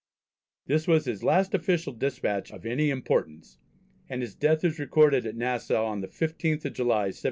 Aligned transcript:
This 0.65 0.87
was 0.87 1.05
his 1.05 1.21
last 1.23 1.53
official 1.53 1.93
despatch 1.93 2.49
of 2.51 2.65
any 2.65 2.89
importance, 2.89 3.59
and 4.09 4.23
his 4.23 4.33
death 4.33 4.63
is 4.63 4.79
recorded 4.79 5.27
at 5.27 5.35
Nassau 5.37 5.85
on 5.85 6.01
the 6.01 6.07
15th 6.07 6.65
of 6.65 6.73
July, 6.73 7.09
1732. 7.13 7.19